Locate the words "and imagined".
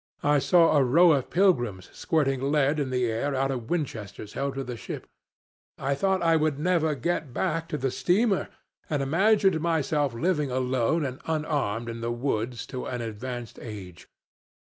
8.89-9.61